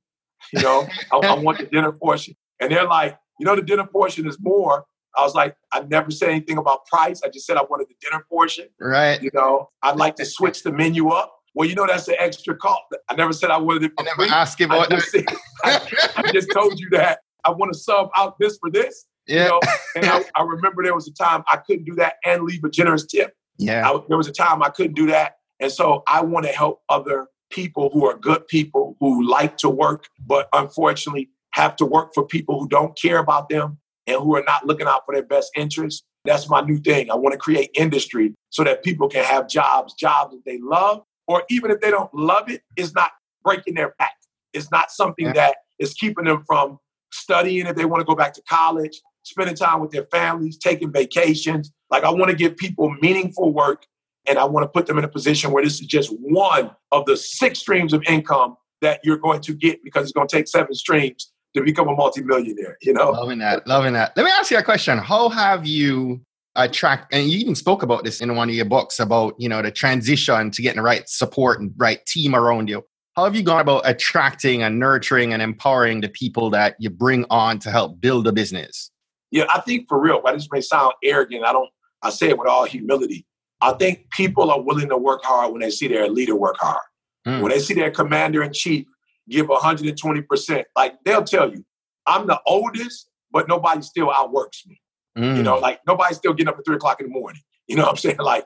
[0.54, 3.86] You know, I, I want the dinner portion, and they're like, you know, the dinner
[3.86, 4.86] portion is more.
[5.16, 7.22] I was like, I never said anything about price.
[7.24, 8.68] I just said I wanted the dinner portion.
[8.80, 9.22] Right.
[9.22, 11.36] You know, I'd like to switch the menu up.
[11.54, 12.84] Well, you know that's an extra cost.
[13.10, 13.92] I never said I wanted it.
[13.98, 14.30] For I never free.
[14.30, 14.92] asked him what.
[14.92, 15.26] I just, said,
[15.64, 15.82] I,
[16.16, 19.06] I just told you that I want to sub out this for this.
[19.28, 19.44] Yeah.
[19.44, 19.60] You know?
[19.96, 22.70] And I, I, remember there was a time I couldn't do that and leave a
[22.70, 23.36] generous tip.
[23.62, 23.90] Yeah.
[23.90, 26.82] I, there was a time I couldn't do that, and so I want to help
[26.90, 32.14] other people who are good people who like to work, but unfortunately have to work
[32.14, 35.24] for people who don't care about them and who are not looking out for their
[35.24, 36.04] best interests.
[36.24, 37.12] That's my new thing.
[37.12, 41.04] I want to create industry so that people can have jobs, jobs that they love,
[41.28, 43.12] or even if they don't love it, it's not
[43.44, 44.14] breaking their back.
[44.54, 45.34] It's not something yeah.
[45.34, 46.80] that is keeping them from
[47.12, 50.92] studying if they want to go back to college, spending time with their families, taking
[50.92, 51.72] vacations.
[51.90, 53.86] Like I want to give people meaningful work
[54.28, 57.06] and I want to put them in a position where this is just one of
[57.06, 60.48] the six streams of income that you're going to get because it's going to take
[60.48, 63.12] seven streams to become a multimillionaire, you know?
[63.12, 64.16] Loving that, loving that.
[64.16, 64.98] Let me ask you a question.
[64.98, 66.22] How have you
[66.56, 69.62] attract and you even spoke about this in one of your books about, you know,
[69.62, 72.84] the transition to getting the right support and right team around you.
[73.16, 77.26] How have you gone about attracting and nurturing and empowering the people that you bring
[77.30, 78.91] on to help build a business?
[79.32, 81.46] Yeah, I think for real, but this may sound arrogant.
[81.46, 81.70] I don't
[82.02, 83.26] I say it with all humility.
[83.62, 86.82] I think people are willing to work hard when they see their leader work hard.
[87.28, 87.42] Mm.
[87.42, 88.88] When they see their commander in chief
[89.30, 91.64] give 120%, like they'll tell you,
[92.08, 94.82] I'm the oldest, but nobody still outworks me.
[95.18, 95.38] Mm.
[95.38, 97.42] You know, like nobody's still getting up at three o'clock in the morning.
[97.68, 98.18] You know what I'm saying?
[98.20, 98.46] Like,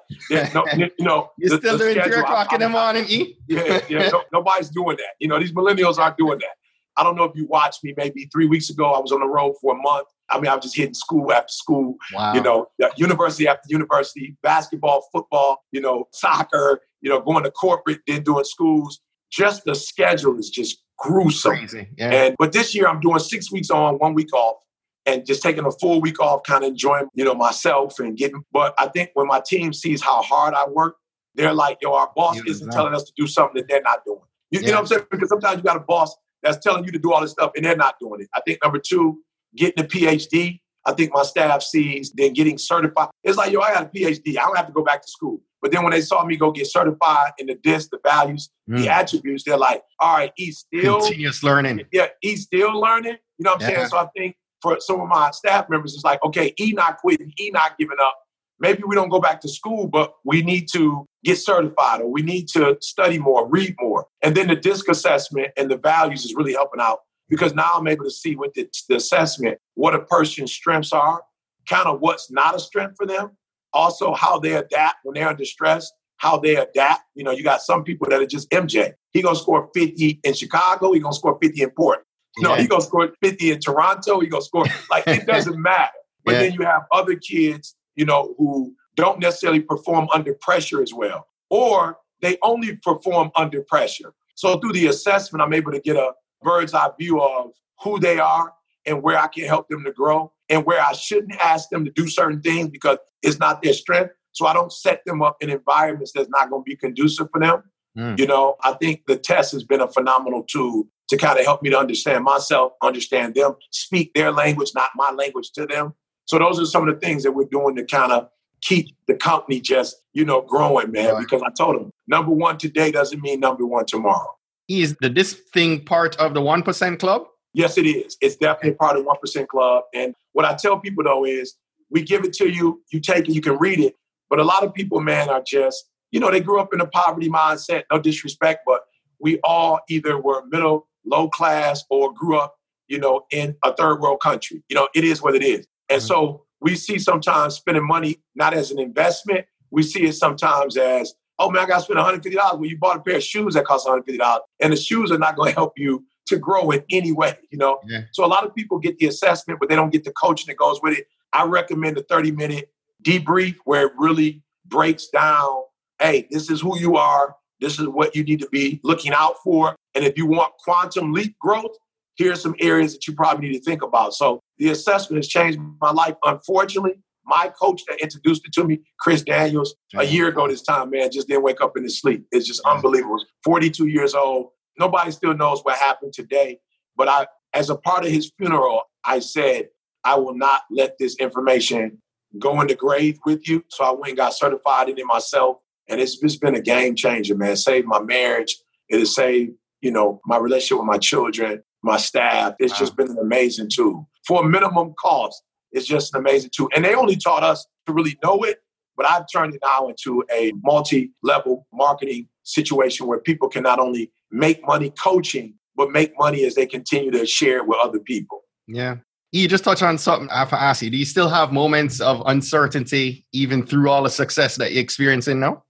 [0.53, 3.05] no, you know, you're the, still the doing schedule, three o'clock I, in the morning.
[3.07, 3.37] E?
[3.47, 4.09] Yeah, yeah.
[4.09, 5.13] No, nobody's doing that.
[5.19, 6.55] You know, these millennials aren't doing that.
[6.97, 7.93] I don't know if you watched me.
[7.95, 10.07] Maybe three weeks ago, I was on the road for a month.
[10.29, 11.95] I mean, I'm just hitting school after school.
[12.13, 12.33] Wow.
[12.33, 15.63] You know, university after university, basketball, football.
[15.71, 16.81] You know, soccer.
[17.01, 18.99] You know, going to corporate, then doing schools.
[19.31, 21.67] Just the schedule is just gruesome.
[21.97, 22.11] Yeah.
[22.11, 24.57] And but this year, I'm doing six weeks on, one week off
[25.05, 28.43] and just taking a full week off, kind of enjoying, you know, myself and getting.
[28.51, 30.95] But I think when my team sees how hard I work,
[31.35, 34.21] they're like, "Yo, our boss isn't telling us to do something that they're not doing."
[34.51, 34.65] You, yeah.
[34.65, 35.05] you know what I'm saying?
[35.11, 37.65] Because sometimes you got a boss that's telling you to do all this stuff and
[37.65, 38.29] they're not doing it.
[38.33, 39.21] I think number two,
[39.55, 40.59] getting a PhD.
[40.87, 43.09] I think my staff sees then getting certified.
[43.23, 44.37] It's like, yo, I got a PhD.
[44.37, 45.41] I don't have to go back to school.
[45.61, 48.77] But then when they saw me go get certified in the DISC, the values, mm.
[48.77, 51.81] the attributes, they're like, all right, he's still continuous learning.
[51.91, 53.17] Yeah, he's still learning.
[53.39, 53.75] You know what I'm yeah.
[53.77, 53.87] saying?
[53.89, 57.33] So I think for some of my staff members, it's like, okay, he not quitting,
[57.35, 58.15] he not giving up.
[58.59, 62.21] Maybe we don't go back to school, but we need to get certified or we
[62.21, 64.05] need to study more, read more.
[64.21, 67.87] And then the DISC assessment and the values is really helping out because now I'm
[67.87, 71.23] able to see with the, the assessment what a person's strengths are,
[71.67, 73.31] kind of what's not a strength for them,
[73.73, 77.01] also how they adapt when they're under stress, how they adapt.
[77.15, 78.93] You know, you got some people that are just MJ.
[79.11, 82.05] He gonna score 50 in Chicago, he gonna score 50 in Port.
[82.37, 82.61] No, yeah.
[82.61, 84.19] he gonna score 50 in Toronto.
[84.19, 85.91] He gonna score like it doesn't matter.
[86.23, 86.39] But yeah.
[86.41, 91.27] then you have other kids, you know, who don't necessarily perform under pressure as well,
[91.49, 94.13] or they only perform under pressure.
[94.35, 96.11] So through the assessment, I'm able to get a
[96.41, 97.51] bird's eye view of
[97.83, 98.53] who they are
[98.85, 101.91] and where I can help them to grow and where I shouldn't ask them to
[101.91, 104.11] do certain things because it's not their strength.
[104.31, 107.39] So I don't set them up in environments that's not going to be conducive for
[107.39, 107.63] them.
[107.97, 108.19] Mm.
[108.19, 111.61] You know, I think the test has been a phenomenal tool to kind of help
[111.61, 115.93] me to understand myself, understand them, speak their language, not my language to them.
[116.25, 118.27] So those are some of the things that we're doing to kind of
[118.61, 121.13] keep the company just, you know, growing, man.
[121.13, 121.19] Right.
[121.21, 124.35] Because I told them number one today doesn't mean number one tomorrow.
[124.67, 127.27] Is the this thing part of the one percent club?
[127.53, 128.17] Yes, it is.
[128.21, 129.83] It's definitely part of one percent club.
[129.93, 131.55] And what I tell people though is
[131.89, 133.95] we give it to you, you take it, you can read it.
[134.29, 136.87] But a lot of people, man, are just, you know, they grew up in a
[136.87, 138.81] poverty mindset, no disrespect, but
[139.19, 142.55] we all either were middle low class or grew up,
[142.87, 144.63] you know, in a third world country.
[144.67, 145.67] You know, it is what it is.
[145.89, 146.07] And mm-hmm.
[146.07, 149.45] so we see sometimes spending money not as an investment.
[149.69, 152.35] We see it sometimes as, oh man, I got to spend $150.
[152.35, 155.35] Well, you bought a pair of shoes that cost $150, and the shoes are not
[155.35, 157.79] going to help you to grow in any way, you know?
[157.85, 158.01] Yeah.
[158.11, 160.57] So a lot of people get the assessment, but they don't get the coaching that
[160.57, 161.07] goes with it.
[161.33, 162.71] I recommend a 30 minute
[163.03, 165.61] debrief where it really breaks down
[165.99, 167.35] hey, this is who you are.
[167.59, 169.75] This is what you need to be looking out for.
[169.93, 171.71] And if you want quantum leap growth,
[172.17, 174.13] here's some areas that you probably need to think about.
[174.13, 176.15] So the assessment has changed my life.
[176.25, 180.91] Unfortunately, my coach that introduced it to me, Chris Daniels, a year ago this time,
[180.91, 182.25] man, just didn't wake up in his sleep.
[182.31, 183.23] It's just unbelievable.
[183.43, 184.49] 42 years old.
[184.77, 186.59] Nobody still knows what happened today.
[186.95, 189.69] But I, as a part of his funeral, I said,
[190.03, 192.01] I will not let this information
[192.37, 193.63] go in the grave with you.
[193.69, 195.57] So I went and got certified in it myself.
[195.87, 197.51] And it's just been a game changer, man.
[197.51, 198.55] It saved my marriage.
[198.89, 202.55] It has saved, you know, my relationship with my children, my staff.
[202.59, 202.79] It's wow.
[202.79, 204.09] just been an amazing tool.
[204.27, 205.41] For a minimum cost,
[205.75, 206.69] it's just an amazing tool.
[206.75, 208.59] And they only taught us to really know it,
[208.97, 214.11] but I've turned it now into a multi-level marketing situation where people can not only
[214.31, 218.43] make money coaching, but make money as they continue to share it with other people.
[218.67, 218.97] Yeah.
[219.31, 220.89] You just touch on something I have to ask you.
[220.89, 225.41] Do you still have moments of uncertainty even through all the success that you're experiencing
[225.41, 225.63] now?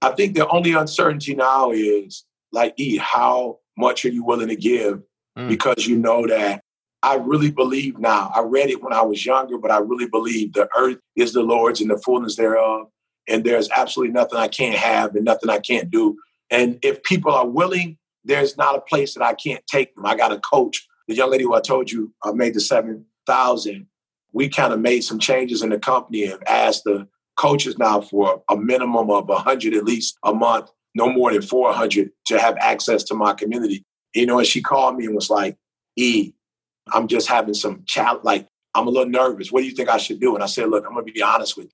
[0.00, 4.56] I think the only uncertainty now is like, E, how much are you willing to
[4.56, 5.02] give?
[5.36, 5.48] Mm.
[5.48, 6.62] Because you know that
[7.02, 8.32] I really believe now.
[8.34, 11.42] I read it when I was younger, but I really believe the earth is the
[11.42, 12.88] Lord's and the fullness thereof.
[13.28, 16.16] And there's absolutely nothing I can't have and nothing I can't do.
[16.50, 20.06] And if people are willing, there's not a place that I can't take them.
[20.06, 20.86] I got a coach.
[21.08, 23.86] The young lady who I told you I made the 7,000.
[24.32, 27.06] We kind of made some changes in the company and asked the
[27.36, 32.10] coaches now for a minimum of 100 at least a month, no more than 400
[32.26, 33.84] to have access to my community.
[34.14, 35.56] You know, and she called me and was like,
[35.96, 36.32] E,
[36.92, 38.24] I'm just having some challenge.
[38.24, 39.50] Like, I'm a little nervous.
[39.50, 40.34] What do you think I should do?
[40.34, 41.72] And I said, look, I'm going to be honest with you.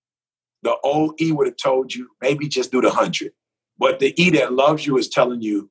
[0.62, 3.32] The old E would have told you, maybe just do the 100.
[3.78, 5.70] But the E that loves you is telling you,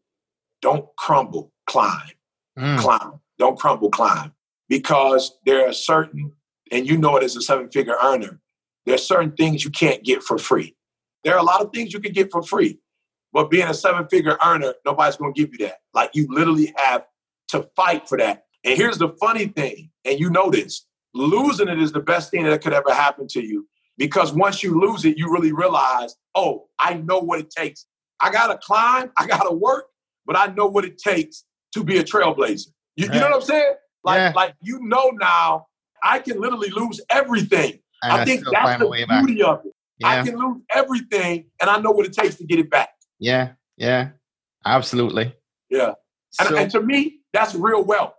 [0.62, 2.12] don't crumble, climb,
[2.60, 2.77] mm.
[2.77, 3.21] climb.
[3.39, 4.34] Don't crumble, climb.
[4.67, 6.34] Because there are certain,
[6.71, 8.39] and you know it as a seven figure earner,
[8.86, 10.75] there are certain things you can't get for free.
[11.23, 12.80] There are a lot of things you can get for free.
[13.34, 15.77] But being a seven figure earner, nobody's going to give you that.
[15.93, 17.06] Like you literally have
[17.49, 18.45] to fight for that.
[18.63, 22.43] And here's the funny thing, and you know this losing it is the best thing
[22.45, 26.67] that could ever happen to you because once you lose it, you really realize, oh,
[26.80, 27.86] I know what it takes.
[28.19, 29.86] I got to climb, I got to work,
[30.26, 31.43] but I know what it takes
[31.74, 32.67] to be a trailblazer.
[32.95, 33.15] You, right.
[33.15, 33.74] you know what I'm saying?
[34.04, 34.34] Like, yeah.
[34.36, 35.67] like you know now,
[36.04, 37.80] I can literally lose everything.
[38.04, 39.60] And I, I think that's the beauty back.
[39.60, 39.74] of it.
[40.00, 40.08] Yeah.
[40.08, 42.89] I can lose everything, and I know what it takes to get it back.
[43.19, 44.10] Yeah, yeah,
[44.65, 45.36] absolutely.
[45.69, 45.93] Yeah,
[46.39, 48.15] and, and to me, that's real wealth.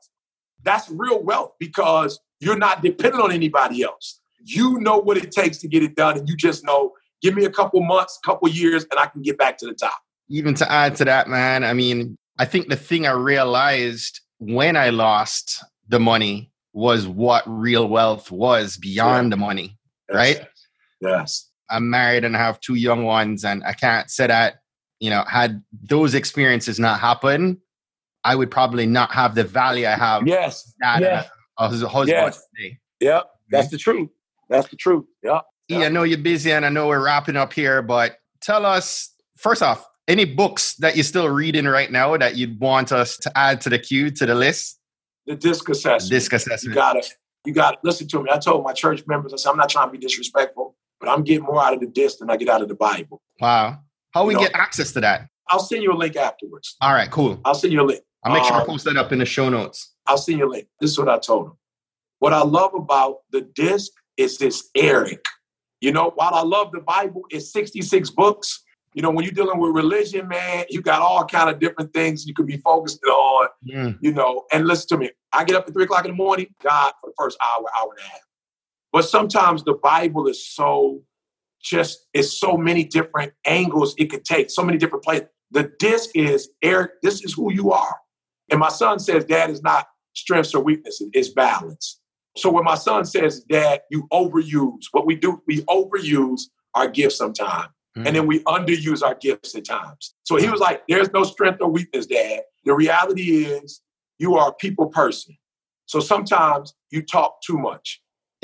[0.64, 4.20] That's real wealth because you're not dependent on anybody else.
[4.44, 7.44] You know what it takes to get it done, and you just know, give me
[7.44, 9.98] a couple months, couple years, and I can get back to the top.
[10.28, 14.76] Even to add to that, man, I mean, I think the thing I realized when
[14.76, 19.30] I lost the money was what real wealth was beyond yeah.
[19.30, 20.16] the money, yes.
[20.16, 20.46] right?
[21.00, 21.48] Yes.
[21.70, 24.56] I'm married and I have two young ones, and I can't say that,
[25.00, 27.58] you know, had those experiences not happened,
[28.24, 30.26] I would probably not have the value I have.
[30.26, 30.72] Yes.
[30.84, 31.28] Uh, yes.
[31.58, 32.42] As a husband yes.
[32.56, 32.78] today.
[33.00, 33.30] Yep.
[33.50, 33.74] That's mm-hmm.
[33.74, 34.08] the truth.
[34.48, 35.04] That's the truth.
[35.22, 35.40] Yeah.
[35.68, 39.10] Yeah, I know you're busy and I know we're wrapping up here, but tell us
[39.38, 43.38] first off, any books that you're still reading right now that you'd want us to
[43.38, 44.78] add to the queue, to the list?
[45.26, 46.10] The DISC assessment.
[46.10, 46.74] DISC assessment.
[46.74, 47.02] You gotta,
[47.46, 48.30] you gotta listen to me.
[48.30, 51.22] I told my church members, I said, I'm not trying to be disrespectful, but I'm
[51.22, 53.22] getting more out of the DISC than I get out of the Bible.
[53.40, 53.78] Wow.
[54.12, 55.28] How we get access to that?
[55.48, 56.76] I'll send you a link afterwards.
[56.80, 57.40] All right, cool.
[57.44, 58.02] I'll send you a link.
[58.24, 59.94] I'll make sure um, I post that up in the show notes.
[60.06, 60.68] I'll send you a link.
[60.80, 61.52] This is what I told him.
[62.18, 65.24] What I love about the DISC is this Eric.
[65.80, 68.62] You know, while I love the Bible, it's 66 books.
[68.94, 72.26] You know, when you're dealing with religion, man, you got all kind of different things
[72.26, 73.48] you could be focused on.
[73.68, 73.98] Mm.
[74.00, 75.10] You know, and listen to me.
[75.32, 77.88] I get up at three o'clock in the morning, God, for the first hour, hour
[77.90, 78.20] and a half.
[78.92, 81.02] But sometimes the Bible is so
[81.60, 85.28] just it's so many different angles it could take, so many different places.
[85.50, 87.96] The DISC is Eric, this is who you are.
[88.52, 91.98] And my son says, Dad is not strengths or weaknesses, it's balance.
[92.36, 96.42] So when my son says, Dad, you overuse, what we do, we overuse
[96.74, 97.70] our gifts sometimes.
[97.96, 98.06] Mm.
[98.06, 100.14] And then we underuse our gifts at times.
[100.24, 102.42] So he was like, There's no strength or weakness, Dad.
[102.64, 103.80] The reality is
[104.18, 105.36] you are a people person.
[105.86, 108.02] So sometimes you talk too much.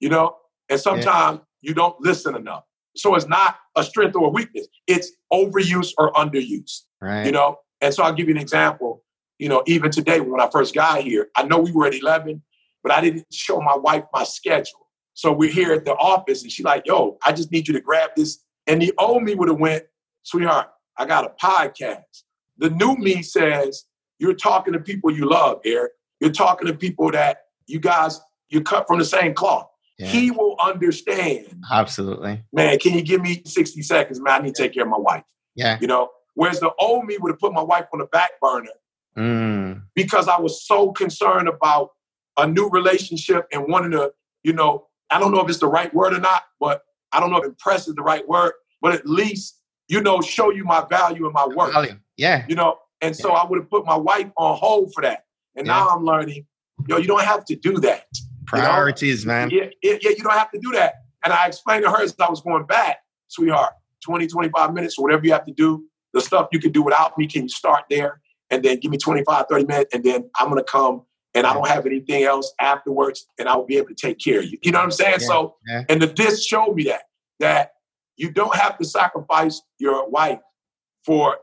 [0.00, 0.36] you know?
[0.68, 1.68] And sometimes yeah.
[1.68, 2.64] you don't listen enough.
[2.96, 4.66] So it's not a strength or a weakness.
[4.86, 6.82] It's overuse or underuse.
[7.00, 7.26] Right.
[7.26, 7.58] You know?
[7.80, 9.04] And so I'll give you an example.
[9.38, 12.42] You know, even today when I first got here, I know we were at 11,
[12.82, 14.88] but I didn't show my wife my schedule.
[15.14, 17.80] So we're here at the office and she's like, yo, I just need you to
[17.80, 18.38] grab this.
[18.66, 19.84] And the old me would have went,
[20.22, 22.22] sweetheart, I got a podcast.
[22.58, 23.84] The new me says,
[24.18, 25.92] you're talking to people you love, Eric.
[26.20, 29.68] You're talking to people that you guys, you cut from the same cloth.
[29.98, 30.06] Yeah.
[30.08, 31.64] He will understand.
[31.70, 32.42] Absolutely.
[32.52, 34.40] Man, can you give me 60 seconds, man?
[34.40, 35.24] I need to take care of my wife.
[35.54, 35.78] Yeah.
[35.80, 38.70] You know, whereas the old me would have put my wife on the back burner
[39.18, 39.82] mm.
[39.94, 41.90] because I was so concerned about
[42.36, 44.12] a new relationship and wanting to,
[44.44, 47.30] you know, I don't know if it's the right word or not, but I don't
[47.30, 50.84] know if impress is the right word, but at least, you know, show you my
[50.88, 51.72] value and my work.
[51.72, 51.98] Value.
[52.16, 52.44] Yeah.
[52.48, 55.24] You know, and so I would have put my wife on hold for that.
[55.56, 55.72] And yeah.
[55.72, 56.46] now I'm learning,
[56.86, 58.04] yo, you don't have to do that.
[58.46, 59.34] Priorities, you know?
[59.34, 59.50] man.
[59.50, 60.94] Yeah, yeah, yeah, you don't have to do that.
[61.24, 63.72] And I explained to her as I was going back, sweetheart,
[64.04, 67.18] 20, 25 minutes, or whatever you have to do, the stuff you can do without
[67.18, 68.20] me, can you start there?
[68.50, 71.02] And then give me 25, 30 minutes, and then I'm gonna come
[71.34, 74.40] and I don't have anything else afterwards, and I will be able to take care
[74.40, 74.58] of you.
[74.62, 75.18] You know what I'm saying?
[75.20, 75.84] Yeah, so, yeah.
[75.88, 77.02] and the DISC showed me that
[77.40, 77.72] that
[78.16, 80.40] you don't have to sacrifice your wife
[81.04, 81.36] for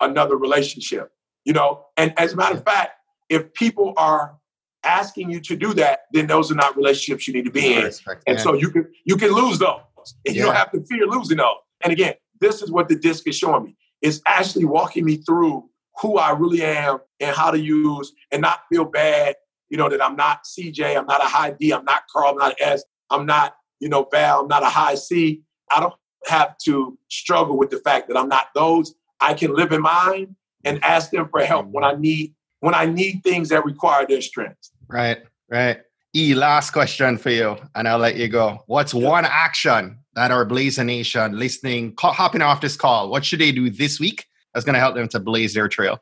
[0.00, 1.10] another relationship.
[1.44, 2.92] You know, and as a matter of fact,
[3.28, 4.36] if people are
[4.82, 7.84] asking you to do that, then those are not relationships you need to be in.
[7.84, 9.80] Respect, and so you can you can lose those,
[10.26, 10.40] and yeah.
[10.40, 11.56] you don't have to fear losing those.
[11.84, 13.76] And again, this is what the DISC is showing me.
[14.02, 15.68] It's actually walking me through
[16.00, 19.36] who I really am and how to use and not feel bad,
[19.68, 22.36] you know, that I'm not CJ, I'm not a high D, I'm not Carl, I'm
[22.36, 25.42] not S, I'm not, you know, Val, I'm not a high C.
[25.70, 25.94] I don't
[26.26, 28.94] have to struggle with the fact that I'm not those.
[29.20, 32.02] I can live in mine and ask them for help when I mm-hmm.
[32.02, 34.70] need when I need things that require their strength.
[34.88, 35.18] Right,
[35.50, 35.78] right.
[36.14, 38.64] E, last question for you, and I'll let you go.
[38.66, 43.52] What's one action that our Blazer Nation listening, hopping off this call, what should they
[43.52, 44.24] do this week
[44.56, 46.00] that's going to help them to blaze their trail?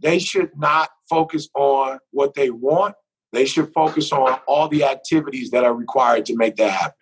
[0.00, 2.96] They should not focus on what they want.
[3.32, 6.96] They should focus on all the activities that are required to make that happen.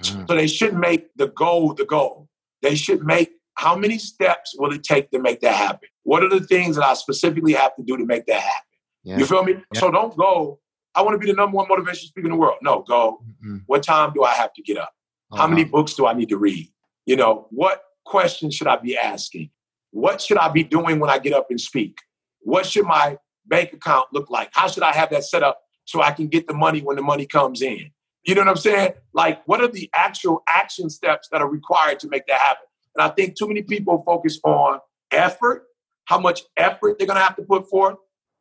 [0.00, 0.26] Mm.
[0.26, 2.30] So they shouldn't make the goal the goal.
[2.62, 5.90] They should make how many steps will it take to make that happen?
[6.04, 8.66] What are the things that I specifically have to do to make that happen?
[9.02, 9.18] Yeah.
[9.18, 9.56] You feel me?
[9.74, 9.80] Yeah.
[9.80, 10.58] So don't go,
[10.94, 12.56] I want to be the number one motivation speaker in the world.
[12.62, 13.58] No, go, mm-hmm.
[13.66, 14.94] what time do I have to get up?
[15.30, 15.42] Uh-huh.
[15.42, 16.72] How many books do I need to read?
[17.04, 19.50] You know, what questions should I be asking?
[19.94, 21.98] What should I be doing when I get up and speak?
[22.40, 23.16] What should my
[23.46, 24.50] bank account look like?
[24.52, 27.02] How should I have that set up so I can get the money when the
[27.02, 27.92] money comes in?
[28.24, 28.94] You know what I'm saying?
[29.12, 32.66] Like, what are the actual action steps that are required to make that happen?
[32.96, 34.80] And I think too many people focus on
[35.12, 35.66] effort,
[36.06, 37.94] how much effort they're going to have to put forth,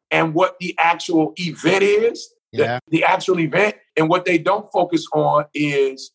[0.09, 2.79] and what the actual event is, yeah.
[2.89, 3.75] the, the actual event.
[3.95, 6.09] And what they don't focus on is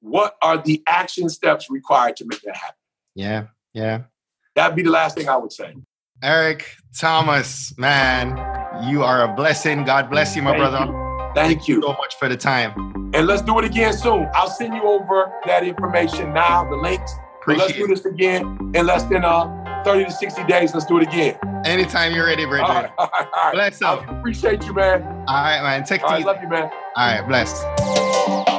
[0.00, 2.74] what are the action steps required to make that happen.
[3.14, 4.02] Yeah, yeah.
[4.60, 5.74] That'd be the last thing I would say.
[6.22, 6.66] Eric
[6.98, 8.36] Thomas, man,
[8.86, 9.84] you are a blessing.
[9.84, 10.84] God bless you, my Thank brother.
[10.84, 11.32] You.
[11.34, 12.74] Thank you so much for the time.
[13.14, 14.28] And let's do it again soon.
[14.34, 17.10] I'll send you over that information now, the links.
[17.46, 18.42] let's do this again
[18.74, 20.74] in less than uh, 30 to 60 days.
[20.74, 21.38] Let's do it again.
[21.64, 22.64] Anytime you're ready, Bridget.
[22.64, 23.54] All right, all right, all right.
[23.54, 24.06] Bless up.
[24.06, 25.02] I appreciate you, man.
[25.26, 25.84] All right, man.
[25.84, 26.24] Take it easy.
[26.24, 26.70] Love you, man.
[26.96, 28.49] All right, bless.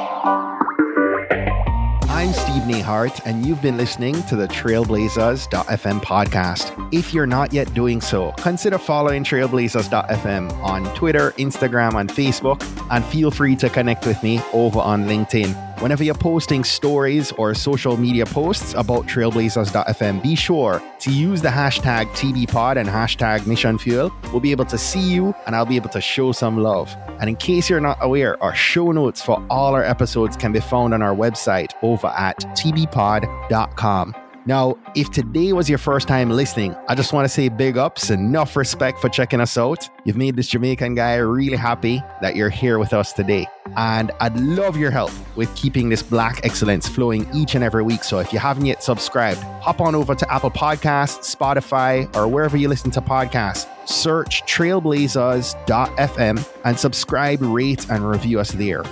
[2.22, 6.94] I'm Steve Nehart, and you've been listening to the Trailblazers.fm podcast.
[6.94, 12.62] If you're not yet doing so, consider following Trailblazers.fm on Twitter, Instagram, and Facebook,
[12.92, 15.71] and feel free to connect with me over on LinkedIn.
[15.82, 21.48] Whenever you're posting stories or social media posts about Trailblazers.fm, be sure to use the
[21.48, 24.12] hashtag TBPod and hashtag Mission Fuel.
[24.30, 26.94] We'll be able to see you and I'll be able to show some love.
[27.18, 30.60] And in case you're not aware, our show notes for all our episodes can be
[30.60, 34.14] found on our website over at tbpod.com.
[34.44, 38.10] Now, if today was your first time listening, I just want to say big ups,
[38.10, 39.88] enough respect for checking us out.
[40.04, 43.46] You've made this Jamaican guy really happy that you're here with us today.
[43.76, 48.02] And I'd love your help with keeping this black excellence flowing each and every week.
[48.02, 52.56] So if you haven't yet subscribed, hop on over to Apple Podcasts, Spotify, or wherever
[52.56, 53.68] you listen to podcasts.
[53.88, 58.82] Search trailblazers.fm and subscribe, rate, and review us there.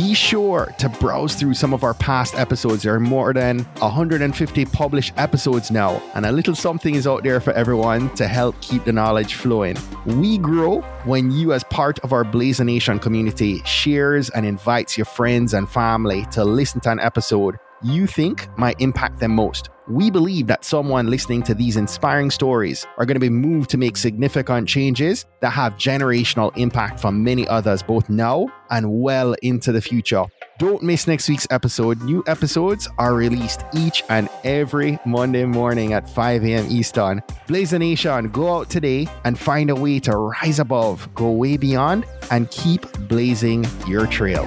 [0.00, 2.84] Be sure to browse through some of our past episodes.
[2.84, 7.38] There are more than 150 published episodes now, and a little something is out there
[7.38, 9.76] for everyone to help keep the knowledge flowing.
[10.06, 15.04] We grow when you, as part of our Blazer Nation community, shares and invites your
[15.04, 19.70] friends and family to listen to an episode you think might impact them most.
[19.88, 23.78] We believe that someone listening to these inspiring stories are going to be moved to
[23.78, 29.72] make significant changes that have generational impact for many others, both now and well into
[29.72, 30.24] the future.
[30.58, 32.00] Don't miss next week's episode.
[32.02, 36.66] New episodes are released each and every Monday morning at 5 a.m.
[36.70, 37.20] Eastern.
[37.48, 41.56] Blaze the Nation, go out today and find a way to rise above, go way
[41.56, 44.44] beyond, and keep blazing your trail.